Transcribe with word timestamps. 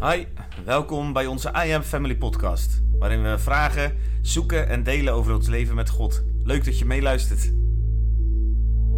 Hi, 0.00 0.24
welkom 0.64 1.12
bij 1.12 1.26
onze 1.26 1.52
I 1.66 1.72
Am 1.72 1.82
Family 1.82 2.16
podcast, 2.16 2.80
waarin 2.98 3.22
we 3.22 3.38
vragen, 3.38 3.96
zoeken 4.22 4.68
en 4.68 4.82
delen 4.82 5.12
over 5.12 5.34
ons 5.34 5.48
leven 5.48 5.74
met 5.74 5.88
God. 5.88 6.22
Leuk 6.44 6.64
dat 6.64 6.78
je 6.78 6.84
meeluistert. 6.84 7.52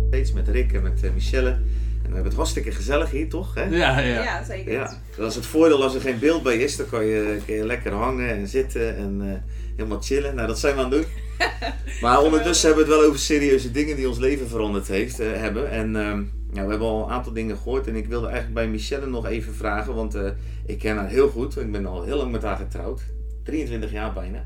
Steeds 0.08 0.32
met 0.32 0.48
Rick 0.48 0.72
en 0.72 0.82
met 0.82 1.04
uh, 1.04 1.10
Michelle. 1.12 1.48
En 1.50 1.62
we 2.02 2.12
hebben 2.12 2.24
het 2.24 2.34
hartstikke 2.34 2.70
gezellig 2.70 3.10
hier, 3.10 3.28
toch? 3.28 3.54
Hè? 3.54 3.62
Ja, 3.62 3.98
ja. 4.00 4.22
Ja, 4.22 4.44
zeker. 4.44 4.72
Ja, 4.72 4.98
dat 5.16 5.30
is 5.30 5.34
het 5.34 5.46
voordeel 5.46 5.82
als 5.82 5.94
er 5.94 6.00
geen 6.00 6.18
beeld 6.18 6.42
bij 6.42 6.56
is, 6.56 6.76
dan 6.76 6.88
kan 6.88 7.04
je, 7.04 7.40
kan 7.46 7.54
je 7.54 7.66
lekker 7.66 7.92
hangen 7.92 8.28
en 8.28 8.48
zitten 8.48 8.96
en 8.96 9.20
uh, 9.22 9.32
helemaal 9.76 10.02
chillen. 10.02 10.34
Nou, 10.34 10.46
dat 10.46 10.58
zijn 10.58 10.74
we 10.74 10.82
aan 10.82 10.92
het 10.92 11.02
doen. 11.02 11.10
maar 12.02 12.22
ondertussen 12.22 12.68
hebben 12.68 12.86
we 12.86 12.90
het 12.90 13.00
wel 13.00 13.08
over 13.08 13.20
serieuze 13.20 13.70
dingen 13.70 13.96
die 13.96 14.08
ons 14.08 14.18
leven 14.18 14.48
veranderd 14.48 14.88
heeft, 14.88 15.20
uh, 15.20 15.32
hebben. 15.32 15.70
En 15.70 15.96
ehm, 15.96 16.22
ja, 16.52 16.64
we 16.64 16.70
hebben 16.70 16.88
al 16.88 17.04
een 17.04 17.10
aantal 17.10 17.32
dingen 17.32 17.56
gehoord 17.56 17.86
en 17.86 17.96
ik 17.96 18.06
wilde 18.06 18.26
eigenlijk 18.26 18.54
bij 18.54 18.68
Michelle 18.68 19.06
nog 19.06 19.26
even 19.26 19.54
vragen, 19.54 19.94
want 19.94 20.16
uh, 20.16 20.28
ik 20.66 20.78
ken 20.78 20.96
haar 20.96 21.08
heel 21.08 21.28
goed. 21.28 21.56
Ik 21.56 21.72
ben 21.72 21.86
al 21.86 22.02
heel 22.02 22.16
lang 22.16 22.32
met 22.32 22.42
haar 22.42 22.56
getrouwd, 22.56 23.02
23 23.42 23.92
jaar 23.92 24.12
bijna. 24.12 24.44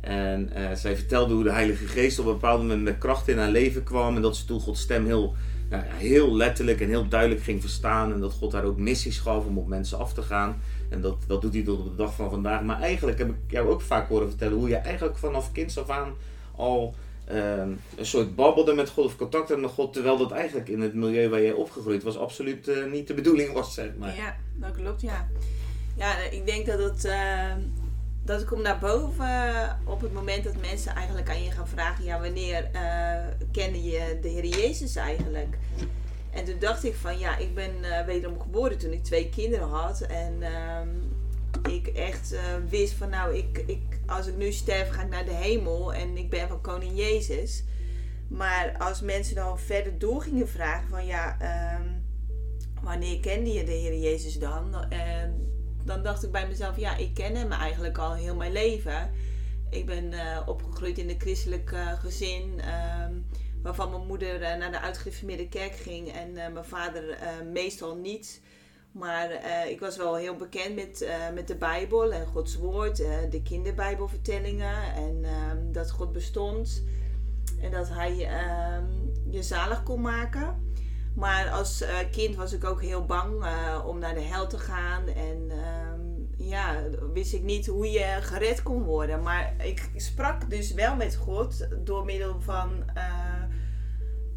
En 0.00 0.50
uh, 0.56 0.72
zij 0.74 0.96
vertelde 0.96 1.34
hoe 1.34 1.42
de 1.42 1.52
Heilige 1.52 1.86
Geest 1.86 2.18
op 2.18 2.26
een 2.26 2.32
bepaald 2.32 2.60
moment 2.60 2.82
met 2.82 2.98
kracht 2.98 3.28
in 3.28 3.38
haar 3.38 3.50
leven 3.50 3.82
kwam 3.82 4.16
en 4.16 4.22
dat 4.22 4.36
ze 4.36 4.44
toen 4.44 4.60
Gods 4.60 4.80
stem 4.80 5.06
heel, 5.06 5.34
nou, 5.70 5.82
heel 5.86 6.36
letterlijk 6.36 6.80
en 6.80 6.88
heel 6.88 7.08
duidelijk 7.08 7.42
ging 7.42 7.60
verstaan 7.60 8.12
en 8.12 8.20
dat 8.20 8.32
God 8.32 8.52
haar 8.52 8.64
ook 8.64 8.78
missies 8.78 9.18
gaf 9.18 9.44
om 9.44 9.58
op 9.58 9.66
mensen 9.66 9.98
af 9.98 10.12
te 10.12 10.22
gaan. 10.22 10.60
En 10.88 11.00
dat, 11.00 11.16
dat 11.26 11.42
doet 11.42 11.54
hij 11.54 11.62
tot 11.62 11.78
op 11.78 11.84
de 11.84 11.96
dag 11.96 12.14
van 12.14 12.30
vandaag. 12.30 12.62
Maar 12.62 12.80
eigenlijk 12.80 13.18
heb 13.18 13.28
ik 13.28 13.36
jou 13.46 13.68
ook 13.68 13.80
vaak 13.80 14.08
horen 14.08 14.28
vertellen 14.28 14.58
hoe 14.58 14.68
je 14.68 14.76
eigenlijk 14.76 15.18
vanaf 15.18 15.52
kinds 15.52 15.78
af 15.78 15.90
aan 15.90 16.14
al 16.56 16.94
uh, 17.32 17.58
een 17.96 18.06
soort 18.06 18.34
babbelde 18.34 18.74
met 18.74 18.88
God 18.88 19.04
of 19.04 19.16
contact 19.16 19.56
met 19.56 19.70
God, 19.70 19.92
terwijl 19.92 20.16
dat 20.16 20.30
eigenlijk 20.30 20.68
in 20.68 20.80
het 20.80 20.94
milieu 20.94 21.28
waar 21.28 21.42
jij 21.42 21.52
opgegroeid 21.52 22.02
was 22.02 22.18
absoluut 22.18 22.68
uh, 22.68 22.90
niet 22.90 23.06
de 23.06 23.14
bedoeling 23.14 23.52
was, 23.52 23.74
zeg 23.74 23.90
maar. 23.98 24.16
Ja, 24.16 24.36
dat 24.54 24.72
klopt, 24.72 25.00
ja. 25.00 25.28
Ja, 25.96 26.18
ik 26.18 26.46
denk 26.46 26.66
dat 26.66 26.78
het, 26.78 27.04
uh, 27.04 27.54
dat 28.24 28.44
komt 28.44 28.62
naar 28.62 28.78
boven 28.78 29.78
op 29.84 30.00
het 30.00 30.12
moment 30.12 30.44
dat 30.44 30.60
mensen 30.60 30.94
eigenlijk 30.94 31.28
aan 31.28 31.42
je 31.42 31.50
gaan 31.50 31.68
vragen, 31.68 32.04
ja, 32.04 32.20
wanneer 32.20 32.70
uh, 32.74 33.18
kende 33.52 33.82
je 33.82 34.18
de 34.22 34.28
Heer 34.28 34.46
Jezus 34.46 34.96
eigenlijk? 34.96 35.58
En 36.30 36.44
toen 36.44 36.58
dacht 36.58 36.84
ik 36.84 36.94
van, 36.94 37.18
ja, 37.18 37.36
ik 37.36 37.54
ben 37.54 37.72
wederom 38.06 38.40
geboren 38.40 38.78
toen 38.78 38.92
ik 38.92 39.04
twee 39.04 39.28
kinderen 39.28 39.68
had 39.68 40.00
en 40.00 40.42
ehm, 40.42 40.88
ik 41.68 41.86
echt 41.86 42.32
uh, 42.32 42.40
wist 42.68 42.92
van 42.92 43.08
nou, 43.08 43.36
ik, 43.36 43.62
ik, 43.66 43.82
als 44.06 44.26
ik 44.26 44.36
nu 44.36 44.52
sterf 44.52 44.88
ga 44.88 45.02
ik 45.02 45.08
naar 45.08 45.24
de 45.24 45.34
hemel 45.34 45.94
en 45.94 46.16
ik 46.16 46.30
ben 46.30 46.48
van 46.48 46.60
koning 46.60 46.96
Jezus. 46.96 47.64
Maar 48.28 48.74
als 48.78 49.00
mensen 49.00 49.34
dan 49.34 49.58
verder 49.58 49.98
door 49.98 50.22
gingen 50.22 50.48
vragen 50.48 50.88
van 50.88 51.06
ja, 51.06 51.36
um, 51.80 52.06
wanneer 52.82 53.20
kende 53.20 53.52
je 53.52 53.64
de 53.64 53.72
Heer 53.72 53.98
Jezus 53.98 54.38
dan? 54.38 54.90
En 54.90 55.52
dan 55.84 56.02
dacht 56.02 56.24
ik 56.24 56.30
bij 56.32 56.48
mezelf, 56.48 56.76
ja, 56.76 56.96
ik 56.96 57.14
ken 57.14 57.34
hem 57.34 57.52
eigenlijk 57.52 57.98
al 57.98 58.14
heel 58.14 58.36
mijn 58.36 58.52
leven. 58.52 59.10
Ik 59.70 59.86
ben 59.86 60.12
uh, 60.12 60.40
opgegroeid 60.46 60.98
in 60.98 61.08
een 61.08 61.20
christelijk 61.20 61.70
uh, 61.70 61.92
gezin. 61.92 62.60
Um, 63.08 63.26
waarvan 63.62 63.90
mijn 63.90 64.06
moeder 64.06 64.38
naar 64.38 64.70
de 64.70 64.80
uitgereformeerde 64.80 65.48
kerk 65.48 65.74
ging 65.74 66.12
en 66.12 66.32
mijn 66.32 66.64
vader 66.64 67.18
meestal 67.52 67.96
niet. 67.96 68.40
Maar 68.98 69.30
uh, 69.30 69.70
ik 69.70 69.80
was 69.80 69.96
wel 69.96 70.14
heel 70.14 70.36
bekend 70.36 70.74
met, 70.74 71.02
uh, 71.02 71.34
met 71.34 71.48
de 71.48 71.56
Bijbel 71.56 72.12
en 72.12 72.26
Gods 72.26 72.56
woord, 72.56 73.00
uh, 73.00 73.08
de 73.30 73.42
kinderbijbelvertellingen 73.42 74.94
en 74.94 75.24
ehm, 75.24 75.72
dat 75.72 75.90
God 75.90 76.12
bestond 76.12 76.84
en 77.60 77.70
dat 77.70 77.88
Hij 77.88 78.28
ehm, 78.28 78.84
je 79.30 79.42
zalig 79.42 79.82
kon 79.82 80.00
maken. 80.00 80.74
Maar 81.14 81.50
als 81.50 81.84
kind 82.10 82.36
was 82.36 82.52
ik 82.52 82.64
ook 82.64 82.82
heel 82.82 83.04
bang 83.04 83.46
om 83.86 83.98
naar 83.98 84.14
de 84.14 84.20
hel 84.20 84.46
te 84.46 84.58
gaan 84.58 85.06
en 85.06 85.50
ehm, 85.50 86.00
ja, 86.36 86.82
wist 87.12 87.32
ik 87.32 87.42
niet 87.42 87.66
hoe 87.66 87.90
je 87.90 88.18
gered 88.20 88.62
kon 88.62 88.82
worden. 88.82 89.22
Maar 89.22 89.54
ik 89.58 89.90
sprak 89.96 90.50
dus 90.50 90.72
wel 90.72 90.96
met 90.96 91.16
God 91.16 91.68
door 91.84 92.04
middel 92.04 92.40
van 92.40 92.84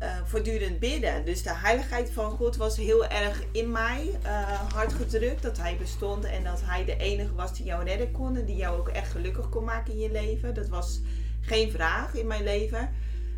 uh, 0.03 0.17
voortdurend 0.25 0.79
bidden. 0.79 1.25
Dus 1.25 1.43
de 1.43 1.53
heiligheid 1.53 2.11
van 2.11 2.31
God 2.31 2.55
was 2.55 2.77
heel 2.77 3.05
erg 3.05 3.43
in 3.51 3.71
mij 3.71 4.19
uh, 4.23 4.71
hard 4.73 4.93
gedrukt. 4.93 5.41
Dat 5.41 5.57
Hij 5.57 5.77
bestond 5.77 6.25
en 6.25 6.43
dat 6.43 6.61
Hij 6.63 6.85
de 6.85 6.97
enige 6.97 7.35
was 7.35 7.53
die 7.53 7.65
jou 7.65 7.83
redden 7.83 8.11
kon. 8.11 8.38
En 8.38 8.45
die 8.45 8.55
jou 8.55 8.79
ook 8.79 8.89
echt 8.89 9.11
gelukkig 9.11 9.49
kon 9.49 9.63
maken 9.63 9.93
in 9.93 9.99
je 9.99 10.11
leven. 10.11 10.53
Dat 10.53 10.67
was 10.67 11.01
geen 11.41 11.71
vraag 11.71 12.13
in 12.13 12.27
mijn 12.27 12.43
leven. 12.43 12.89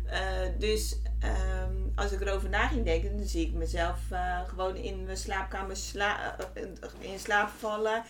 Uh, 0.06 0.12
dus 0.58 0.96
um, 1.24 1.92
als 1.94 2.12
ik 2.12 2.20
erover 2.20 2.48
na 2.48 2.68
ging 2.68 2.84
denken, 2.84 3.16
dan 3.16 3.26
zie 3.26 3.46
ik 3.46 3.52
mezelf 3.52 3.98
gewoon 4.46 4.76
in 4.76 5.04
mijn 5.04 5.16
slaapkamer 5.16 5.76
sla 5.76 6.36
in 6.98 7.18
slaap 7.18 7.48
vallen. 7.58 8.02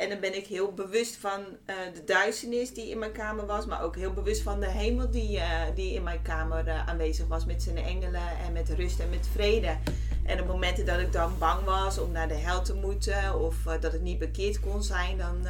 En 0.00 0.08
dan 0.08 0.20
ben 0.20 0.36
ik 0.36 0.46
heel 0.46 0.72
bewust 0.72 1.16
van 1.16 1.40
uh, 1.40 1.74
de 1.94 2.04
duisternis 2.04 2.74
die 2.74 2.90
in 2.90 2.98
mijn 2.98 3.12
kamer 3.12 3.46
was, 3.46 3.66
maar 3.66 3.82
ook 3.82 3.96
heel 3.96 4.12
bewust 4.12 4.42
van 4.42 4.60
de 4.60 4.70
hemel 4.70 5.10
die, 5.10 5.36
uh, 5.36 5.44
die 5.74 5.94
in 5.94 6.02
mijn 6.02 6.22
kamer 6.22 6.66
uh, 6.66 6.88
aanwezig 6.88 7.26
was 7.26 7.44
met 7.44 7.62
zijn 7.62 7.76
engelen 7.76 8.28
en 8.46 8.52
met 8.52 8.68
rust 8.68 9.00
en 9.00 9.10
met 9.10 9.28
vrede. 9.32 9.76
En 10.24 10.40
op 10.40 10.46
momenten 10.46 10.86
dat 10.86 11.00
ik 11.00 11.12
dan 11.12 11.32
bang 11.38 11.64
was 11.64 11.98
om 11.98 12.12
naar 12.12 12.28
de 12.28 12.34
hel 12.34 12.62
te 12.62 12.74
moeten 12.74 13.40
of 13.40 13.56
dat 13.80 13.94
ik 13.94 14.00
niet 14.00 14.18
bekeerd 14.18 14.60
kon 14.60 14.82
zijn, 14.82 15.18
dan 15.18 15.46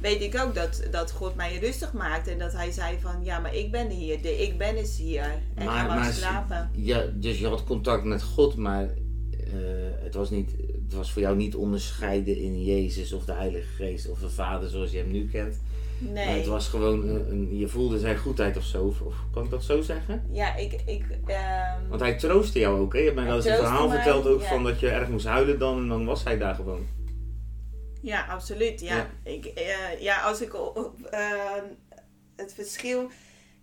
weet 0.00 0.22
ik 0.22 0.40
ook 0.40 0.54
dat, 0.54 0.82
dat 0.90 1.10
God 1.10 1.34
mij 1.34 1.58
rustig 1.58 1.92
maakte 1.92 2.30
en 2.30 2.38
dat 2.38 2.52
hij 2.52 2.70
zei 2.70 2.98
van 3.00 3.24
ja, 3.24 3.38
maar 3.38 3.54
ik 3.54 3.70
ben 3.70 3.88
hier, 3.88 4.22
de 4.22 4.42
ik 4.42 4.58
ben 4.58 4.76
is 4.76 4.98
hier 4.98 5.42
en 5.54 5.64
maar, 5.64 5.88
ga 5.88 5.94
maar 5.94 6.12
slapen. 6.12 6.70
Ja, 6.72 7.04
dus 7.14 7.38
je 7.38 7.48
had 7.48 7.64
contact 7.64 8.04
met 8.04 8.22
God, 8.22 8.56
maar 8.56 8.88
het 10.02 10.14
was 10.14 10.30
niet 10.30 10.50
het 10.86 10.94
was 10.94 11.12
voor 11.12 11.22
jou 11.22 11.36
niet 11.36 11.54
onderscheiden 11.54 12.36
in 12.36 12.64
Jezus 12.64 13.12
of 13.12 13.24
de 13.24 13.32
Heilige 13.32 13.66
Geest 13.66 14.08
of 14.08 14.18
de 14.18 14.30
Vader 14.30 14.68
zoals 14.68 14.90
je 14.90 14.98
hem 14.98 15.10
nu 15.10 15.28
kent. 15.28 15.60
Nee. 15.98 16.26
Maar 16.26 16.36
het 16.36 16.46
was 16.46 16.68
gewoon, 16.68 17.08
een, 17.08 17.30
een, 17.30 17.58
je 17.58 17.68
voelde 17.68 17.98
zijn 17.98 18.18
goedheid 18.18 18.56
of 18.56 18.64
zo. 18.64 18.84
Of, 18.84 19.00
of, 19.00 19.14
kan 19.32 19.44
ik 19.44 19.50
dat 19.50 19.64
zo 19.64 19.80
zeggen? 19.80 20.26
Ja, 20.30 20.56
ik... 20.56 20.72
ik 20.72 21.04
um, 21.10 21.88
Want 21.88 22.00
hij 22.00 22.14
troostte 22.14 22.58
jou 22.58 22.80
ook, 22.80 22.92
hè? 22.92 22.98
Je 22.98 23.04
hebt 23.04 23.16
mij 23.16 23.26
wel 23.26 23.36
eens 23.36 23.44
een 23.44 23.56
verhaal 23.56 23.88
mij, 23.88 23.96
verteld 23.96 24.26
ook 24.26 24.40
ja. 24.40 24.48
van 24.48 24.64
dat 24.64 24.80
je 24.80 24.88
erg 24.88 25.08
moest 25.08 25.26
huilen 25.26 25.58
dan 25.58 25.78
en 25.78 25.88
dan 25.88 26.04
was 26.04 26.24
hij 26.24 26.38
daar 26.38 26.54
gewoon. 26.54 26.86
Ja, 28.02 28.26
absoluut. 28.26 28.80
Ja, 28.80 28.96
Ja. 28.96 29.10
Ik, 29.22 29.44
uh, 29.44 30.00
ja 30.00 30.22
als 30.22 30.40
ik 30.40 30.52
uh, 30.54 30.60
het 32.36 32.54
verschil... 32.54 33.10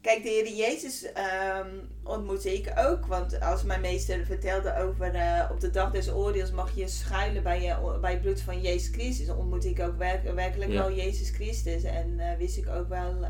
Kijk, 0.04 0.24
de 0.24 0.30
Heer 0.30 0.54
Jezus 0.56 1.06
um, 1.06 1.90
ontmoette 2.04 2.54
ik 2.54 2.72
ook. 2.78 3.06
Want 3.06 3.40
als 3.42 3.64
mijn 3.64 3.82
meester 3.82 4.26
vertelde 4.26 4.76
over 4.78 5.16
uh, 5.16 5.50
op 5.52 5.60
de 5.60 5.70
dag 5.70 5.92
des 5.92 6.10
oordeels 6.12 6.52
mag 6.52 6.76
je 6.76 6.88
schuilen 6.88 7.44
bij, 7.44 7.62
je, 7.62 7.98
bij 8.02 8.12
het 8.12 8.22
bloed 8.22 8.42
van 8.42 8.62
Jezus 8.62 8.94
Christus. 8.94 9.30
Ontmoette 9.30 9.70
ik 9.70 9.80
ook 9.80 9.98
werk, 9.98 10.34
werkelijk 10.34 10.72
Ja. 10.72 10.78
wel 10.78 10.94
Jezus 10.96 11.30
Christus. 11.30 11.84
En 11.84 12.14
uh, 12.18 12.26
wist 12.38 12.58
ik 12.58 12.68
ook 12.70 12.90
wel 12.90 13.22
uh, 13.22 13.30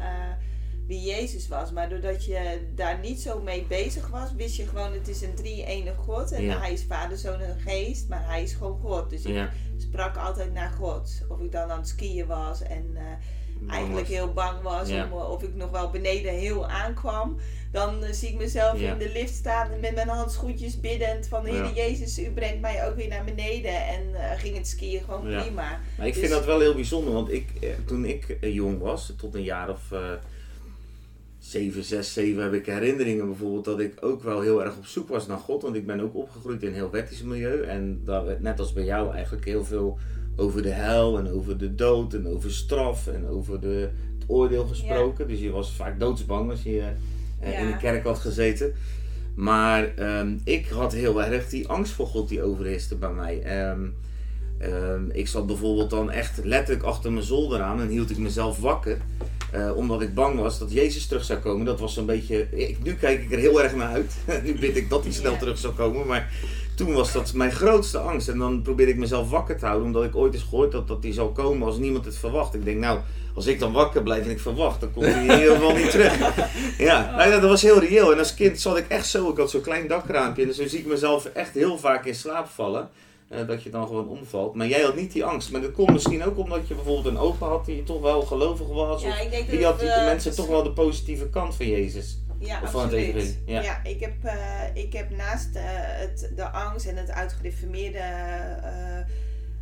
wie 0.87 1.01
Jezus 1.01 1.47
was. 1.47 1.71
Maar 1.71 1.89
doordat 1.89 2.25
je 2.25 2.71
daar 2.75 2.99
niet 2.99 3.21
zo 3.21 3.41
mee 3.41 3.65
bezig 3.67 4.07
was, 4.07 4.33
wist 4.33 4.55
je 4.55 4.67
gewoon 4.67 4.93
het 4.93 5.07
is 5.07 5.21
een 5.21 5.35
drie-enige 5.35 5.97
God. 5.97 6.31
En 6.31 6.43
Ja. 6.43 6.59
hij 6.59 6.73
is 6.73 6.83
vader, 6.83 7.17
zoon 7.17 7.39
en 7.39 7.59
geest. 7.59 8.07
Maar 8.07 8.25
hij 8.25 8.43
is 8.43 8.53
gewoon 8.53 8.79
God. 8.79 9.09
Dus 9.09 9.25
ik 9.25 9.49
sprak 9.77 10.17
altijd 10.17 10.53
naar 10.53 10.69
God. 10.71 11.21
Of 11.29 11.39
ik 11.41 11.51
dan 11.51 11.71
aan 11.71 11.79
het 11.79 11.87
skiën 11.87 12.25
was 12.27 12.61
en 12.61 12.97
eigenlijk 13.69 14.07
heel 14.07 14.33
bang 14.33 14.61
was. 14.61 14.89
Ja. 14.89 15.03
Om, 15.11 15.17
uh, 15.19 15.29
of 15.31 15.43
ik 15.43 15.55
nog 15.55 15.71
wel 15.71 15.89
beneden 15.89 16.33
heel 16.33 16.67
aankwam. 16.69 17.37
Dan 17.71 18.03
uh, 18.03 18.09
zie 18.11 18.29
ik 18.29 18.37
mezelf 18.37 18.79
Ja. 18.79 18.91
in 18.91 18.97
de 18.97 19.11
lift 19.13 19.33
staan 19.33 19.69
met 19.81 19.95
mijn 19.95 20.07
handschoentjes 20.07 20.79
biddend 20.79 21.27
van 21.27 21.45
Heer 21.45 21.63
Ja. 21.63 21.71
Jezus, 21.75 22.19
u 22.19 22.29
brengt 22.31 22.61
mij 22.61 22.87
ook 22.87 22.95
weer 22.95 23.07
naar 23.07 23.23
beneden. 23.23 23.87
En 23.87 24.01
uh, 24.11 24.19
ging 24.37 24.55
het 24.57 24.67
skiën 24.67 25.01
gewoon 25.05 25.21
prima. 25.21 25.79
Maar 25.97 26.07
ik 26.07 26.13
Dus- 26.13 26.21
vind 26.21 26.33
dat 26.33 26.45
wel 26.45 26.59
heel 26.59 26.75
bijzonder, 26.75 27.13
want 27.13 27.31
ik, 27.31 27.47
eh, 27.61 27.69
toen 27.85 28.05
ik 28.05 28.37
eh, 28.41 28.53
jong 28.53 28.79
was, 28.79 29.13
tot 29.17 29.35
een 29.35 29.43
jaar 29.43 29.69
of 29.69 29.91
eh 29.91 30.11
7, 31.39 31.83
6, 31.83 32.13
7, 32.13 32.43
heb 32.43 32.53
ik 32.53 32.65
herinneringen 32.65 33.25
bijvoorbeeld 33.27 33.65
dat 33.65 33.79
ik 33.79 33.93
ook 34.01 34.23
wel 34.23 34.41
heel 34.41 34.63
erg 34.63 34.77
op 34.77 34.85
zoek 34.85 35.09
was 35.09 35.27
naar 35.27 35.37
God. 35.37 35.61
Want 35.61 35.75
ik 35.75 35.85
ben 35.85 35.99
ook 35.99 36.15
opgegroeid 36.15 36.61
in 36.61 36.67
een 36.67 36.73
heel 36.73 36.89
wettisch 36.89 37.23
milieu. 37.23 37.63
En 37.63 38.01
daar 38.05 38.25
werd 38.25 38.41
net 38.41 38.59
als 38.59 38.73
bij 38.73 38.83
jou 38.83 39.13
eigenlijk 39.13 39.45
heel 39.45 39.63
veel 39.65 39.97
over 40.35 40.61
de 40.61 40.69
hel 40.69 41.17
en 41.17 41.31
over 41.31 41.57
de 41.57 41.75
dood 41.75 42.13
en 42.13 42.27
over 42.27 42.51
straf 42.51 43.07
en 43.07 43.27
over 43.27 43.59
de, 43.61 43.89
het 44.19 44.23
oordeel 44.27 44.65
gesproken. 44.65 45.27
Dus 45.27 45.39
je 45.39 45.51
was 45.51 45.71
vaak 45.71 45.99
doodsbang 45.99 46.49
als 46.49 46.63
je 46.63 46.83
eh, 47.39 47.59
in 47.61 47.67
de 47.67 47.77
kerk 47.77 48.03
had 48.03 48.19
gezeten. 48.19 48.73
Maar 49.35 49.95
ehm, 49.95 50.37
ik 50.43 50.67
had 50.67 50.93
heel 50.93 51.23
erg 51.23 51.49
die 51.49 51.67
angst 51.67 51.93
voor 51.93 52.07
God 52.07 52.29
die 52.29 52.43
overheerste 52.43 52.95
bij 52.95 53.11
mij. 53.11 53.41
Ehm, 53.41 53.81
ehm, 54.57 55.09
ik 55.11 55.27
zat 55.27 55.47
bijvoorbeeld 55.47 55.89
dan 55.89 56.11
echt 56.11 56.39
letterlijk 56.43 56.85
achter 56.85 57.11
mijn 57.11 57.25
zolder 57.25 57.61
aan 57.61 57.81
en 57.81 57.87
hield 57.87 58.09
ik 58.09 58.17
mezelf 58.17 58.59
wakker. 58.59 58.97
eh, 59.51 59.71
omdat 59.75 60.01
ik 60.01 60.13
bang 60.13 60.39
was 60.39 60.59
dat 60.59 60.71
Jezus 60.71 61.05
terug 61.07 61.23
zou 61.23 61.39
komen. 61.39 61.65
Dat 61.65 61.79
was 61.79 61.93
zo'n 61.93 62.05
beetje. 62.05 62.47
Ik, 62.51 62.83
nu 62.83 62.93
kijk 62.95 63.23
ik 63.23 63.31
er 63.31 63.37
heel 63.37 63.63
erg 63.63 63.75
naar 63.75 63.89
uit. 63.89 64.13
nu 64.45 64.59
bid 64.59 64.77
ik 64.77 64.89
dat 64.89 65.03
hij 65.03 65.13
snel 65.13 65.37
terug 65.37 65.57
zou 65.57 65.73
komen. 65.73 66.07
Maar 66.07 66.31
toen 66.75 66.93
was 66.93 67.11
dat 67.11 67.33
mijn 67.33 67.51
grootste 67.51 67.97
angst. 67.97 68.27
En 68.27 68.37
dan 68.37 68.61
probeerde 68.61 68.91
ik 68.91 68.97
mezelf 68.97 69.29
wakker 69.29 69.57
te 69.57 69.65
houden. 69.65 69.87
Omdat 69.87 70.03
ik 70.03 70.15
ooit 70.15 70.33
eens 70.33 70.43
gehoord 70.49 70.73
had 70.73 70.87
dat 70.87 71.03
hij 71.03 71.13
zou 71.13 71.31
komen 71.31 71.67
als 71.67 71.77
niemand 71.77 72.05
het 72.05 72.17
verwacht. 72.17 72.53
Ik 72.53 72.65
denk, 72.65 72.79
nou, 72.79 72.99
als 73.35 73.45
ik 73.45 73.59
dan 73.59 73.71
wakker 73.71 74.03
blijf 74.03 74.25
en 74.25 74.31
ik 74.31 74.39
verwacht, 74.39 74.79
dan 74.81 74.91
komt 74.93 75.05
hij 75.05 75.25
in 75.25 75.39
ieder 75.39 75.55
geval 75.55 75.75
niet 75.75 75.91
terug. 75.91 76.17
Ja, 76.77 77.11
nou 77.15 77.29
ja, 77.29 77.39
dat 77.39 77.49
was 77.49 77.61
heel 77.61 77.79
reëel. 77.79 78.11
En 78.11 78.17
als 78.19 78.33
kind 78.33 78.59
zat 78.59 78.77
ik 78.77 78.85
echt 78.87 79.07
zo. 79.07 79.29
Ik 79.29 79.37
had 79.37 79.49
zo'n 79.49 79.61
klein 79.61 79.87
dakraampje. 79.87 80.43
En 80.45 80.53
zo 80.53 80.67
zie 80.67 80.79
ik 80.79 80.85
mezelf 80.85 81.25
echt 81.25 81.53
heel 81.53 81.77
vaak 81.77 82.05
in 82.05 82.15
slaap 82.15 82.47
vallen. 82.47 82.89
eh, 83.29 83.47
dat 83.47 83.63
je 83.63 83.69
dan 83.69 83.87
gewoon 83.87 84.07
omvalt. 84.07 84.55
Maar 84.55 84.67
jij 84.67 84.81
had 84.81 84.95
niet 84.95 85.11
die 85.11 85.25
angst. 85.25 85.51
Maar 85.51 85.61
dat 85.61 85.71
komt 85.71 85.91
misschien 85.91 86.23
ook 86.25 86.37
omdat 86.37 86.67
je 86.67 86.73
bijvoorbeeld 86.73 87.05
een 87.15 87.17
opa 87.21 87.45
had 87.47 87.65
die 87.65 87.83
toch 87.83 88.01
wel 88.01 88.21
gelovig 88.21 88.67
was. 88.67 89.01
Ja, 89.01 89.19
ik 89.19 89.31
denk 89.31 89.45
dat 89.47 89.55
die 89.55 89.65
had 89.65 89.73
het, 89.73 89.81
die 89.81 89.89
eh, 89.89 90.05
mensen 90.05 90.29
dus- 90.29 90.39
toch 90.39 90.47
wel 90.47 90.63
de 90.63 90.71
positieve 90.71 91.29
kant 91.29 91.55
van 91.55 91.67
Jezus. 91.67 92.17
Ja, 92.45 92.61
Of 92.61 92.71
van 92.71 92.83
absoluut. 92.83 93.39
ja. 93.45 93.61
Ja. 93.61 93.83
ik, 93.83 93.99
heb, 93.99 94.23
eh, 94.23 94.61
ik 94.73 94.93
heb 94.93 95.09
naast 95.09 95.55
eh, 95.55 95.63
het, 95.65 96.31
de 96.35 96.49
angst 96.49 96.85
en 96.85 96.97
het 96.97 97.11
uitgereformeerde 97.11 97.97
eh, 97.97 99.13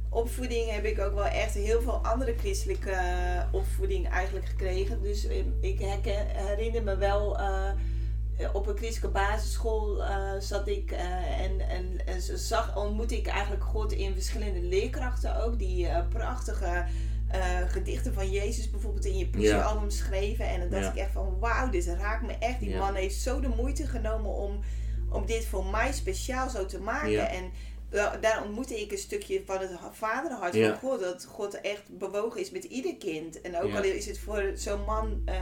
opvoeding 0.09 0.71
heb 0.71 0.85
ik 0.85 0.99
ook 0.99 1.13
wel 1.13 1.25
echt 1.25 1.53
heel 1.53 1.81
veel 1.81 1.97
andere 2.03 2.35
christelijke 2.37 2.95
opvoeding 3.51 4.09
eigenlijk 4.09 4.45
gekregen. 4.45 5.01
Dus 5.01 5.27
ik 5.61 5.79
herken, 5.79 6.27
herinner 6.27 6.83
me 6.83 6.97
wel, 6.97 7.39
op 8.53 8.67
een 8.67 8.77
christelijke 8.77 9.19
basisschool 9.19 10.03
zat 10.39 10.67
ik 10.67 10.91
en, 10.91 11.59
en, 11.69 12.05
en 12.05 12.21
zag, 12.39 12.77
ontmoette 12.77 13.17
ik 13.17 13.27
eigenlijk 13.27 13.63
God 13.63 13.91
in 13.91 14.13
verschillende 14.13 14.61
leerkrachten 14.61 15.43
ook, 15.43 15.59
die 15.59 15.87
prachtige 16.09 16.85
eh, 17.31 17.39
gedichten 17.67 18.13
van 18.13 18.31
Jezus 18.31 18.69
bijvoorbeeld 18.69 19.05
in 19.05 19.17
je 19.17 19.27
poesiealbum 19.29 19.89
schreven. 19.89 20.47
En 20.49 20.59
dan 20.59 20.69
dacht 20.69 20.83
ik 20.95 21.01
echt 21.01 21.11
van 21.11 21.39
wauw, 21.39 21.69
dit 21.69 21.85
raakt 21.85 22.25
me 22.27 22.33
echt. 22.39 22.59
Die 22.59 22.69
man 22.79 22.95
heeft 22.95 23.15
zo 23.15 23.39
de 23.39 23.47
moeite 23.57 23.87
genomen 23.87 24.31
om, 24.31 24.59
om 25.09 25.25
dit 25.25 25.45
voor 25.45 25.65
mij 25.65 25.91
speciaal 25.93 26.49
zo 26.49 26.65
te 26.65 26.79
maken. 26.79 27.11
En 27.29 27.51
da- 27.89 28.17
daar 28.21 28.43
ontmoette 28.43 28.81
ik 28.81 28.91
een 28.91 28.97
stukje 28.97 29.41
van 29.45 29.59
het 29.59 29.69
ha- 29.79 29.91
vaderhart 29.93 30.55
van 30.69 30.77
God. 30.89 30.99
Dat 30.99 31.25
God 31.29 31.61
echt 31.61 31.97
bewogen 31.97 32.39
is 32.41 32.51
met 32.51 32.63
ieder 32.63 32.95
kind. 32.97 33.41
En 33.41 33.55
ook 33.57 33.63
al 33.75 33.81
is 33.95 34.05
het 34.05 34.19
voor 34.19 34.51
zo'n 34.55 34.83
man, 34.83 35.21
eh, 35.25 35.35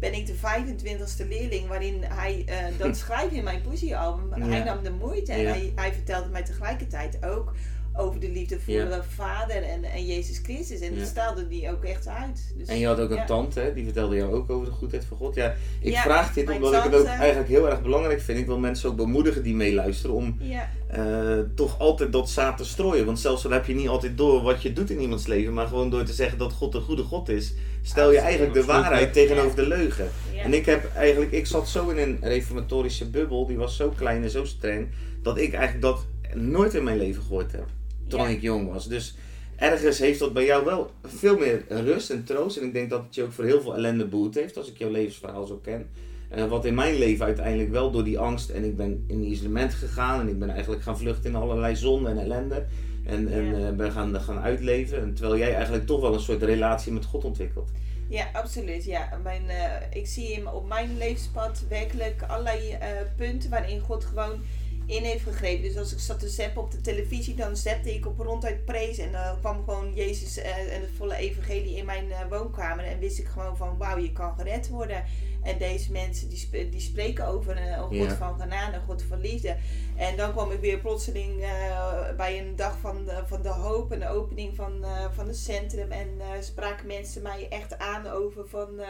ben 0.00 0.14
ik 0.14 0.26
de 0.26 0.34
25ste 0.34 1.28
leerling 1.28 1.68
waarin 1.68 2.02
hij, 2.02 2.42
eh, 2.46 2.78
dat 2.78 2.96
schrijft 3.06 3.32
in 3.32 3.44
mijn 3.44 3.62
poesiealbum. 3.62 4.28
Ja. 4.38 4.46
Hij 4.50 4.64
nam 4.64 4.82
de 4.82 4.90
moeite 4.90 5.32
en 5.32 5.38
hij, 5.48 5.72
hij 5.74 5.92
vertelde 5.92 6.28
mij 6.28 6.42
tegelijkertijd 6.44 7.24
ook 7.24 7.52
over 7.96 8.20
de 8.20 8.28
liefde 8.30 8.60
voor 8.60 8.74
Ja. 8.74 8.84
de 8.84 9.02
Vader 9.08 9.62
en, 9.62 9.84
en 9.84 10.06
Jezus 10.06 10.38
Christus. 10.42 10.80
En 10.80 10.92
Ja. 10.92 10.98
dat 10.98 11.08
stelde 11.08 11.48
die 11.48 11.70
ook 11.70 11.84
echt 11.84 12.08
uit. 12.08 12.54
Dus, 12.58 12.68
En 12.68 12.78
je 12.78 12.86
had 12.86 13.00
ook 13.00 13.10
een 13.10 13.16
ja. 13.16 13.24
tante, 13.24 13.60
hè, 13.60 13.74
die 13.74 13.84
vertelde 13.84 14.16
jou 14.16 14.32
ook 14.34 14.50
over 14.50 14.66
de 14.66 14.72
goedheid 14.72 15.04
van 15.04 15.16
God. 15.16 15.34
Ja, 15.34 15.54
ik 15.80 15.92
Ja, 15.92 16.02
vraag 16.02 16.32
dit 16.32 16.50
omdat 16.50 16.74
ik 16.74 16.82
het 16.82 16.94
ook 16.94 17.06
eigenlijk 17.06 17.48
heel 17.48 17.68
erg 17.70 17.82
belangrijk 17.82 18.20
vind. 18.20 18.38
Ik 18.38 18.46
wil 18.46 18.58
mensen 18.58 18.90
ook 18.90 18.96
bemoedigen 18.96 19.42
die 19.42 19.54
meeluisteren 19.54 20.16
om 20.16 20.36
Ja, 20.40 20.68
eh, 20.88 21.38
toch 21.54 21.78
altijd 21.78 22.12
dat 22.12 22.30
zaad 22.30 22.56
te 22.56 22.64
strooien. 22.64 23.04
Want 23.06 23.20
zelfs 23.20 23.44
al 23.44 23.50
heb 23.50 23.66
je 23.66 23.74
niet 23.74 23.88
altijd 23.88 24.16
door 24.16 24.42
wat 24.42 24.62
je 24.62 24.72
doet 24.72 24.90
in 24.90 25.00
iemands 25.00 25.26
leven, 25.26 25.52
maar 25.54 25.66
gewoon 25.66 25.90
door 25.90 26.04
te 26.04 26.12
zeggen 26.12 26.38
dat 26.38 26.52
God 26.52 26.74
een 26.74 26.82
goede 26.82 27.02
God 27.02 27.28
is, 27.28 27.54
stel 27.82 28.12
je 28.12 28.18
eigenlijk 28.18 28.54
de 28.54 28.64
waarheid 28.64 29.12
tegenover 29.12 29.56
de 29.56 29.66
leugen. 29.68 30.08
ja. 30.34 30.42
En 30.42 30.54
ik 30.54 30.66
heb 30.66 30.94
eigenlijk, 30.94 31.32
ik 31.32 31.46
zat 31.46 31.68
zo 31.68 31.88
in 31.88 31.98
een 31.98 32.18
reformatorische 32.20 33.10
bubbel, 33.10 33.46
die 33.46 33.56
was 33.56 33.76
zo 33.76 33.88
klein 33.96 34.22
en 34.22 34.30
zo 34.30 34.44
streng, 34.44 34.88
dat 35.22 35.38
ik 35.38 35.52
eigenlijk 35.52 35.82
dat 35.82 36.06
nooit 36.34 36.74
in 36.74 36.84
mijn 36.84 36.96
leven 36.98 37.22
gehoord 37.22 37.52
heb. 37.52 37.66
Toen 38.06 38.20
Ja. 38.20 38.26
ik 38.28 38.40
jong 38.42 38.72
was. 38.72 38.88
Dus 38.88 39.14
ergens 39.56 39.98
heeft 39.98 40.18
dat 40.18 40.32
bij 40.32 40.44
jou 40.44 40.64
wel 40.64 40.90
veel 41.02 41.38
meer 41.38 41.64
rust 41.68 42.10
en 42.10 42.24
troost. 42.24 42.56
En 42.56 42.64
ik 42.66 42.72
denk 42.72 42.90
dat 42.90 43.02
het 43.04 43.14
je 43.14 43.22
ook 43.22 43.32
voor 43.32 43.44
heel 43.44 43.60
veel 43.60 43.76
ellende 43.76 44.06
behoed 44.06 44.34
heeft, 44.34 44.56
als 44.56 44.68
ik 44.70 44.78
jouw 44.78 44.90
levensverhaal 44.90 45.46
zo 45.46 45.56
ken. 45.62 45.88
Eh, 46.28 46.44
wat 46.46 46.64
in 46.64 46.74
mijn 46.74 46.94
leven 46.98 47.24
uiteindelijk 47.24 47.70
wel 47.70 47.90
door 47.90 48.04
die 48.04 48.18
angst. 48.18 48.48
En 48.50 48.64
ik 48.64 48.76
ben 48.76 49.04
in 49.08 49.22
isolement 49.24 49.74
gegaan. 49.74 50.20
En 50.20 50.28
ik 50.28 50.38
ben 50.38 50.50
eigenlijk 50.50 50.82
gaan 50.82 50.98
vluchten 50.98 51.30
in 51.30 51.36
allerlei 51.36 51.76
zonde 51.76 52.08
en 52.10 52.18
ellende. 52.18 52.64
En, 53.06 53.28
en 53.28 53.58
Ja. 53.58 53.68
eh, 53.68 53.74
ben 53.74 53.92
gaan, 53.92 54.20
gaan 54.20 54.38
uitleven. 54.38 55.00
En 55.00 55.14
terwijl 55.14 55.38
jij 55.38 55.54
eigenlijk 55.54 55.86
toch 55.86 56.00
wel 56.00 56.14
een 56.14 56.20
soort 56.20 56.42
relatie 56.42 56.92
met 56.92 57.04
God 57.04 57.24
ontwikkelt. 57.24 57.70
Ja, 58.08 58.26
absoluut. 58.32 58.84
Ja. 58.84 59.08
Mijn, 59.22 59.48
eh, 59.48 59.98
ik 60.00 60.06
zie 60.06 60.32
in, 60.32 60.48
op 60.48 60.68
mijn 60.68 60.96
levenspad 60.98 61.64
werkelijk 61.68 62.22
allerlei 62.28 62.78
punten 63.16 63.50
waarin 63.50 63.80
God 63.80 64.04
gewoon 64.04 64.40
in 64.86 65.02
heeft 65.04 65.22
gegrepen. 65.22 65.62
Dus 65.62 65.76
als 65.76 65.92
ik 65.92 65.98
zat 65.98 66.20
te 66.20 66.28
zappen 66.28 66.62
op 66.62 66.70
de 66.70 66.80
televisie, 66.80 67.34
dan 67.34 67.56
zapte 67.56 67.94
ik 67.94 68.06
op 68.06 68.18
ronduit 68.18 68.64
prees. 68.64 68.98
En 68.98 69.12
dan 69.12 69.40
kwam 69.40 69.64
gewoon 69.64 69.94
Jezus 69.94 70.36
eh, 70.38 70.74
en 70.74 70.80
het 70.80 70.90
volle 70.96 71.16
evangelie 71.16 71.76
in 71.76 71.84
mijn 71.84 72.10
eh, 72.12 72.18
woonkamer. 72.30 72.84
En 72.84 72.98
wist 72.98 73.18
ik 73.18 73.26
gewoon 73.26 73.56
van, 73.56 73.76
wauw, 73.78 73.98
je 73.98 74.12
kan 74.12 74.34
gered 74.36 74.68
worden. 74.68 75.04
En 75.42 75.58
deze 75.58 75.92
mensen 75.92 76.28
die, 76.28 76.38
sp- 76.38 76.70
die 76.70 76.80
spreken 76.80 77.26
over 77.26 77.56
een, 77.56 77.72
een 77.72 77.82
God 77.82 77.92
Ja. 77.94 78.16
van 78.16 78.40
genade, 78.40 78.76
een 78.76 78.82
God 78.82 79.02
van 79.02 79.20
liefde. 79.20 79.56
En 79.96 80.16
dan 80.16 80.32
kwam 80.32 80.50
ik 80.50 80.60
weer 80.60 80.78
plotseling 80.78 81.42
eh, 81.42 82.16
bij 82.16 82.38
een 82.40 82.56
dag 82.56 82.78
van 82.78 83.04
de, 83.04 83.22
van 83.26 83.42
de 83.42 83.48
hoop 83.48 83.92
en 83.92 83.98
de 84.00 84.08
opening 84.08 84.56
van, 84.56 84.84
eh, 84.84 85.04
van 85.14 85.26
het 85.26 85.36
centrum. 85.36 85.90
En 85.92 86.08
eh, 86.18 86.26
spraken 86.40 86.86
mensen 86.86 87.22
mij 87.22 87.46
echt 87.50 87.78
aan 87.78 88.06
over 88.06 88.48
van, 88.48 88.80
eh, 88.80 88.88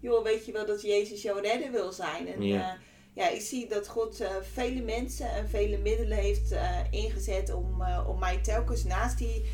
joh, 0.00 0.24
weet 0.24 0.46
je 0.46 0.52
wel 0.52 0.66
dat 0.66 0.82
Jezus 0.82 1.22
jouw 1.22 1.40
redder 1.40 1.70
wil 1.70 1.92
zijn? 1.92 2.28
En 2.34 2.42
Ja. 2.42 2.76
Ja, 3.20 3.26
ja 3.26 3.30
ik 3.34 3.40
zie 3.40 3.68
dat 3.68 3.88
God 3.88 4.20
eh, 4.20 4.28
vele 4.52 4.82
mensen 4.82 5.32
en 5.32 5.48
vele 5.48 5.78
middelen 5.78 6.18
heeft 6.18 6.52
eh, 6.52 6.70
ingezet 6.90 7.52
om, 7.54 7.82
eh, 7.82 8.08
om 8.08 8.18
mij 8.18 8.36
telkens 8.36 8.84
naast 8.84 9.18
die 9.18 9.44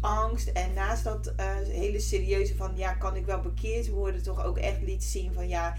angst 0.00 0.48
en 0.48 0.72
naast 0.74 1.04
dat 1.04 1.32
hele 1.68 2.00
serieuze 2.00 2.56
van, 2.56 2.72
ja, 2.74 2.92
kan 2.92 3.16
ik 3.16 3.26
wel 3.26 3.40
bekeerd 3.40 3.88
worden, 3.88 4.22
toch 4.22 4.44
ook 4.44 4.58
echt 4.58 4.82
liet 4.82 5.04
zien 5.04 5.32
van, 5.32 5.48
ja, 5.48 5.76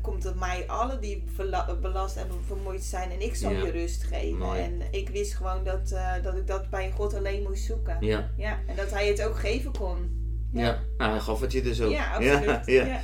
komt 0.00 0.24
het 0.24 0.38
mij 0.38 0.64
allen 0.66 1.00
die 1.00 1.24
belast 1.80 2.16
en 2.16 2.26
vermoeid 2.46 2.82
zijn 2.82 3.10
en 3.10 3.20
ik 3.20 3.34
zal 3.34 3.50
Ja. 3.52 3.64
je 3.64 3.70
rust 3.70 4.02
geven. 4.02 4.38
Mooi. 4.38 4.60
En 4.60 4.80
ik 4.90 5.08
wist 5.08 5.34
gewoon 5.34 5.64
dat, 5.64 5.94
dat 6.22 6.36
ik 6.36 6.46
dat 6.46 6.70
bij 6.70 6.90
God 6.90 7.14
alleen 7.14 7.42
moest 7.42 7.64
zoeken. 7.64 7.96
Ja. 8.00 8.30
Ja, 8.36 8.58
en 8.66 8.76
dat 8.76 8.90
hij 8.90 9.08
het 9.08 9.22
ook 9.22 9.38
geven 9.38 9.72
kon. 9.72 9.98
ja. 10.52 10.78
Nou, 10.96 11.10
hij 11.10 11.20
gaf 11.20 11.40
het 11.40 11.52
je 11.52 11.62
dus 11.62 11.80
ook. 11.80 11.90
Ja, 11.90 12.14
absoluut. 12.14 12.66
Ja, 12.66 13.00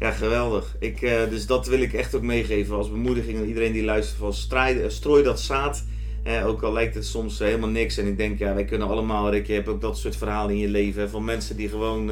Ja, 0.00 0.06
ja. 0.06 0.10
Ja, 0.10 0.16
geweldig. 0.16 0.76
Ik, 0.78 1.02
eh, 1.02 1.28
dus 1.30 1.46
dat 1.46 1.66
wil 1.66 1.80
ik 1.80 1.92
echt 1.92 2.14
ook 2.14 2.22
meegeven 2.22 2.76
als 2.76 2.90
bemoediging 2.90 3.38
aan 3.38 3.44
iedereen 3.44 3.72
die 3.72 3.84
luistert. 3.84 4.18
Van 4.18 4.32
strijd, 4.34 4.80
eh, 4.80 4.88
strooi 4.88 5.22
dat 5.22 5.40
zaad. 5.40 5.84
Eh, 6.22 6.46
ook 6.46 6.62
al 6.62 6.72
lijkt 6.72 6.94
het 6.94 7.06
soms 7.06 7.40
eh, 7.40 7.46
helemaal 7.46 7.68
niks. 7.68 7.96
En 7.98 8.06
ik 8.06 8.16
denk, 8.16 8.38
ja, 8.38 8.54
wij 8.54 8.64
kunnen 8.64 8.88
allemaal, 8.88 9.30
Rick, 9.30 9.46
je 9.46 9.52
hebt 9.52 9.68
ook 9.68 9.80
dat 9.80 9.98
soort 9.98 10.16
verhalen 10.16 10.54
in 10.54 10.60
je 10.60 10.68
leven. 10.68 11.02
hè, 11.02 11.08
van 11.08 11.24
mensen 11.24 11.56
die 11.56 11.68
gewoon 11.68 12.10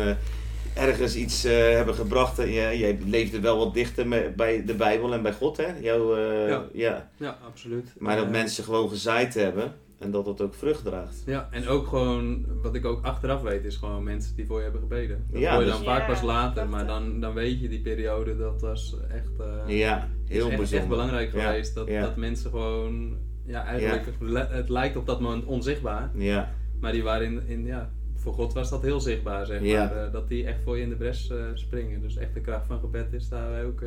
ergens 0.74 1.16
iets 1.16 1.42
hebben 1.42 1.94
gebracht. 1.94 2.38
En 2.38 2.52
jij, 2.52 2.78
jij 2.78 2.98
leefde 3.06 3.40
wel 3.40 3.58
wat 3.58 3.74
dichter 3.74 4.06
met, 4.08 4.36
bij 4.36 4.64
de 4.64 4.74
Bijbel 4.74 5.12
en 5.12 5.22
bij 5.22 5.32
God, 5.32 5.56
hè? 5.56 5.66
Jouw, 5.80 6.16
eh, 6.16 6.48
Ja. 6.48 6.64
ja. 6.72 7.10
Ja, 7.16 7.38
absoluut. 7.46 7.92
Maar 7.98 8.16
dat 8.16 8.30
mensen 8.30 8.64
gewoon 8.64 8.88
gezaaid 8.88 9.34
hebben. 9.34 9.74
En 10.02 10.10
dat 10.10 10.24
dat 10.24 10.40
ook 10.40 10.54
vrucht 10.54 10.84
draagt. 10.84 11.22
Ja, 11.26 11.48
en 11.50 11.66
ook 11.68 11.86
gewoon, 11.86 12.46
wat 12.62 12.74
ik 12.74 12.84
ook 12.84 13.04
achteraf 13.04 13.42
weet, 13.42 13.64
is 13.64 13.76
gewoon 13.76 14.02
mensen 14.02 14.36
die 14.36 14.46
voor 14.46 14.56
je 14.56 14.62
hebben 14.62 14.80
gebeden. 14.80 15.24
Dat 15.30 15.40
Ja, 15.40 15.50
hoor 15.52 15.60
je 15.60 15.66
dus- 15.66 15.74
dan 15.76 15.84
vaak 15.84 16.00
Ja, 16.00 16.06
pas 16.06 16.22
later, 16.22 16.68
maar 16.68 16.86
dan, 16.86 17.20
dan 17.20 17.34
weet 17.34 17.60
je 17.60 17.68
die 17.68 17.80
periode, 17.80 18.36
dat 18.36 18.60
was 18.60 18.96
echt, 19.10 19.40
eh, 19.40 19.78
Ja, 19.78 20.08
is 20.28 20.34
heel 20.34 20.46
echt, 20.48 20.56
bijzonder. 20.56 20.78
echt 20.78 20.88
belangrijk 20.88 21.32
Ja, 21.32 21.46
geweest. 21.46 21.74
Dat, 21.74 21.88
ja. 21.88 22.00
dat 22.00 22.16
mensen 22.16 22.50
gewoon, 22.50 23.16
ja 23.46 23.64
eigenlijk, 23.64 24.04
het 24.50 24.68
lijkt 24.68 24.96
op 24.96 25.06
dat 25.06 25.20
moment 25.20 25.44
onzichtbaar, 25.44 26.10
Ja, 26.14 26.54
maar 26.80 26.92
die 26.92 27.02
waren 27.02 27.26
in, 27.26 27.42
in 27.46 27.64
ja, 27.66 27.90
voor 28.14 28.32
God 28.34 28.52
was 28.52 28.70
dat 28.70 28.82
heel 28.82 29.00
zichtbaar, 29.00 29.46
zeg 29.46 29.62
Ja. 29.62 29.84
maar. 29.84 30.04
eh, 30.06 30.12
dat 30.12 30.28
die 30.28 30.44
echt 30.46 30.62
voor 30.62 30.76
je 30.76 30.82
in 30.82 30.88
de 30.88 30.96
bres 30.96 31.30
eh, 31.30 31.36
springen. 31.54 32.00
Dus 32.00 32.16
echt 32.16 32.34
de 32.34 32.40
kracht 32.40 32.66
van 32.66 32.80
gebed 32.80 33.12
is 33.12 33.28
daar 33.28 33.64
ook... 33.64 33.82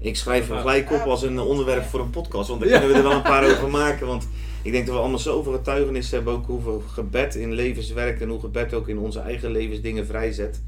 Ik 0.00 0.16
schrijf 0.16 0.48
hem 0.48 0.58
gelijk 0.58 0.90
op 0.92 1.00
als 1.00 1.22
een 1.22 1.38
onderwerp 1.40 1.84
voor 1.84 2.00
een 2.00 2.10
podcast, 2.10 2.48
want 2.48 2.60
daar 2.60 2.68
Ja. 2.70 2.78
kunnen 2.78 2.96
we 2.96 3.02
er 3.02 3.08
wel 3.08 3.16
een 3.16 3.22
paar 3.22 3.44
over 3.50 3.70
maken. 3.70 4.06
Want 4.06 4.28
ik 4.62 4.72
denk 4.72 4.86
dat 4.86 4.94
we 4.94 5.00
allemaal 5.00 5.18
zoveel 5.18 5.52
getuigenissen 5.52 6.16
hebben, 6.16 6.34
ook 6.34 6.46
hoeveel 6.46 6.82
gebed 6.92 7.34
in 7.34 7.52
levens 7.52 7.92
werkt 7.92 8.20
en 8.20 8.28
hoe 8.28 8.40
gebed 8.40 8.74
ook 8.74 8.88
in 8.88 8.98
onze 8.98 9.18
eigen 9.20 9.50
levens 9.50 9.80
dingen 9.80 10.06
vrijzet. 10.06 10.62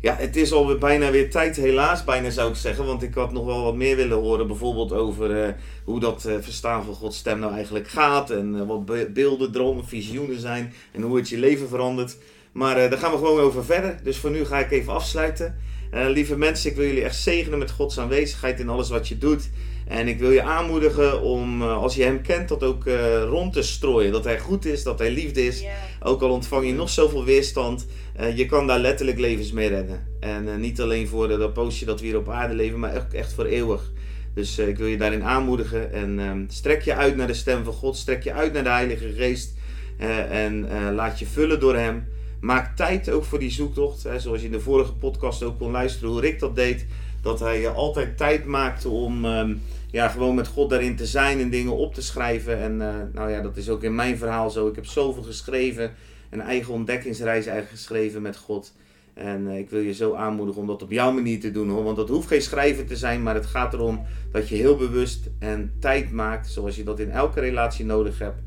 Ja, 0.00 0.16
het 0.18 0.36
is 0.36 0.52
alweer 0.52 0.78
bijna 0.78 1.10
weer 1.10 1.30
tijd, 1.30 1.56
helaas 1.56 2.04
bijna 2.04 2.30
zou 2.30 2.50
ik 2.50 2.56
zeggen, 2.56 2.84
want 2.86 3.02
ik 3.02 3.14
had 3.14 3.32
nog 3.32 3.44
wel 3.44 3.62
wat 3.62 3.74
meer 3.74 3.96
willen 3.96 4.18
horen, 4.18 4.46
bijvoorbeeld 4.46 4.92
over 4.92 5.42
eh, 5.44 5.52
hoe 5.84 6.00
dat 6.00 6.24
eh, 6.24 6.34
verstaan 6.40 6.84
van 6.84 6.94
Gods 6.94 7.16
stem 7.18 7.38
nou 7.38 7.52
eigenlijk 7.52 7.88
gaat 7.88 8.30
en 8.30 8.54
eh, 8.60 8.66
wat 8.66 8.84
be- 8.84 9.10
beelden, 9.14 9.52
dromen, 9.52 9.84
visioenen 9.86 10.40
zijn 10.40 10.72
en 10.92 11.02
hoe 11.02 11.16
het 11.16 11.28
je 11.28 11.38
leven 11.38 11.68
verandert. 11.68 12.16
Maar 12.56 12.76
eh, 12.76 12.90
daar 12.90 12.98
gaan 12.98 13.10
we 13.10 13.16
gewoon 13.16 13.40
over 13.40 13.64
verder, 13.64 13.98
dus 14.02 14.18
voor 14.18 14.30
nu 14.30 14.44
ga 14.44 14.58
ik 14.58 14.70
even 14.70 14.92
afsluiten. 14.92 15.56
Eh, 15.90 16.06
lieve 16.08 16.36
mensen, 16.36 16.70
ik 16.70 16.76
wil 16.76 16.86
jullie 16.86 17.04
echt 17.04 17.16
zegenen 17.16 17.58
met 17.58 17.70
Gods 17.70 17.98
aanwezigheid 17.98 18.60
in 18.60 18.68
alles 18.68 18.88
wat 18.88 19.08
je 19.08 19.18
doet. 19.18 19.50
En 19.86 20.08
ik 20.08 20.18
wil 20.18 20.30
je 20.30 20.42
aanmoedigen 20.42 21.22
om, 21.22 21.62
eh, 21.62 21.76
als 21.76 21.94
je 21.94 22.02
Hem 22.02 22.22
kent, 22.22 22.48
dat 22.48 22.62
ook 22.62 22.84
rond 23.28 23.52
te 23.52 23.62
strooien. 23.62 24.12
Dat 24.12 24.24
Hij 24.24 24.38
goed 24.38 24.64
is, 24.64 24.82
dat 24.82 24.98
Hij 24.98 25.10
liefde 25.10 25.46
is. 25.46 25.64
Ook 26.02 26.22
al 26.22 26.30
ontvang 26.30 26.66
je 26.66 26.72
nog 26.72 26.90
zoveel 26.90 27.24
weerstand, 27.24 27.86
je 28.34 28.46
kan 28.46 28.66
daar 28.66 28.78
letterlijk 28.78 29.18
levens 29.18 29.52
mee 29.52 29.68
redden. 29.68 30.06
En 30.20 30.60
niet 30.60 30.80
alleen 30.80 31.08
voor 31.08 31.28
dat 31.28 31.52
poosje 31.52 31.84
dat 31.84 32.00
we 32.00 32.06
hier 32.06 32.16
op 32.16 32.28
aarde 32.28 32.54
leven, 32.54 32.78
maar 32.78 32.96
ook 32.96 33.12
echt 33.12 33.32
voor 33.32 33.44
eeuwig. 33.44 33.92
Dus 34.34 34.58
ik 34.58 34.78
wil 34.78 34.86
je 34.86 34.96
daarin 34.96 35.24
aanmoedigen. 35.24 35.92
En 35.92 36.18
ehm, 36.18 36.44
strek 36.48 36.82
je 36.82 36.94
uit 36.94 37.16
naar 37.16 37.26
de 37.26 37.34
stem 37.34 37.64
van 37.64 37.72
God. 37.72 37.96
Strek 37.96 38.22
je 38.22 38.32
uit 38.32 38.52
naar 38.52 38.62
de 38.62 38.68
Heilige 38.68 39.12
Geest. 39.12 39.54
en 40.30 40.68
laat 40.94 41.18
je 41.18 41.26
vullen 41.26 41.60
door 41.60 41.76
Hem. 41.76 42.04
Maak 42.46 42.76
tijd 42.76 43.10
ook 43.10 43.24
voor 43.24 43.38
die 43.38 43.50
zoektocht. 43.50 44.02
Hè, 44.02 44.20
zoals 44.20 44.40
je 44.40 44.46
in 44.46 44.52
de 44.52 44.60
vorige 44.60 44.92
podcast 44.92 45.42
ook 45.42 45.58
kon 45.58 45.70
luisteren 45.70 46.10
hoe 46.10 46.20
Rick 46.20 46.38
dat 46.38 46.54
deed. 46.54 46.86
Dat 47.22 47.40
hij 47.40 47.64
eh, 47.64 47.74
altijd 47.74 48.16
tijd 48.16 48.44
maakte 48.44 48.88
om 48.88 49.24
ehm, 49.24 49.54
ja, 49.90 50.08
gewoon 50.08 50.34
met 50.34 50.46
God 50.46 50.70
daarin 50.70 50.96
te 50.96 51.06
zijn 51.06 51.40
en 51.40 51.50
dingen 51.50 51.76
op 51.76 51.94
te 51.94 52.02
schrijven. 52.02 52.58
En 52.58 52.80
eh, 52.80 52.94
nou 53.12 53.30
ja, 53.30 53.40
dat 53.40 53.56
is 53.56 53.68
ook 53.68 53.82
in 53.82 53.94
mijn 53.94 54.16
verhaal 54.18 54.50
zo. 54.50 54.68
Ik 54.68 54.74
heb 54.74 54.86
zoveel 54.86 55.22
geschreven. 55.22 55.94
Een 56.30 56.40
eigen 56.40 56.72
ontdekkingsreis 56.72 57.46
eigenlijk 57.46 57.76
geschreven 57.76 58.22
met 58.22 58.36
God. 58.36 58.72
En 59.14 59.48
eh, 59.48 59.58
ik 59.58 59.70
wil 59.70 59.80
je 59.80 59.94
zo 59.94 60.14
aanmoedigen 60.14 60.60
om 60.60 60.66
dat 60.66 60.82
op 60.82 60.90
jouw 60.90 61.12
manier 61.12 61.40
te 61.40 61.50
doen 61.50 61.68
hoor. 61.68 61.84
Want 61.84 61.96
dat 61.96 62.08
hoeft 62.08 62.28
geen 62.28 62.42
schrijver 62.42 62.86
te 62.86 62.96
zijn, 62.96 63.22
maar 63.22 63.34
het 63.34 63.46
gaat 63.46 63.72
erom 63.72 64.06
dat 64.32 64.48
je 64.48 64.54
heel 64.54 64.76
bewust 64.76 65.28
en 65.38 65.72
tijd 65.78 66.12
maakt, 66.12 66.48
zoals 66.48 66.76
je 66.76 66.84
dat 66.84 67.00
in 67.00 67.10
elke 67.10 67.40
relatie 67.40 67.84
nodig 67.84 68.18
hebt. 68.18 68.40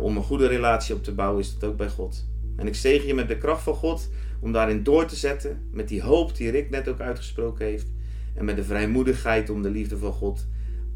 om 0.00 0.16
een 0.16 0.22
goede 0.22 0.46
relatie 0.46 0.94
op 0.94 1.04
te 1.04 1.12
bouwen, 1.12 1.40
is 1.40 1.58
dat 1.58 1.70
ook 1.70 1.76
bij 1.76 1.88
God. 1.88 2.24
En 2.56 2.66
ik 2.66 2.74
zegen 2.74 3.06
je 3.06 3.14
met 3.14 3.28
de 3.28 3.38
kracht 3.38 3.62
van 3.62 3.74
God 3.74 4.10
om 4.40 4.52
daarin 4.52 4.82
door 4.82 5.06
te 5.06 5.16
zetten. 5.16 5.68
Met 5.70 5.88
die 5.88 6.02
hoop 6.02 6.36
die 6.36 6.50
Rick 6.50 6.70
net 6.70 6.88
ook 6.88 7.00
uitgesproken 7.00 7.66
heeft. 7.66 7.86
En 8.34 8.44
met 8.44 8.56
de 8.56 8.64
vrijmoedigheid 8.64 9.50
om 9.50 9.62
de 9.62 9.70
liefde 9.70 9.98
van 9.98 10.12
God, 10.12 10.46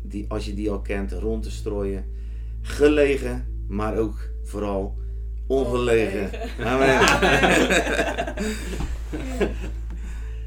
die, 0.02 0.24
als 0.28 0.44
je 0.44 0.54
die 0.54 0.70
al 0.70 0.80
kent, 0.80 1.12
rond 1.12 1.42
te 1.42 1.50
strooien. 1.50 2.04
Gelegen, 2.60 3.46
maar 3.68 3.96
ook 3.96 4.30
vooral 4.44 4.96
ongelegen. 5.46 6.30
Amen. 6.58 7.00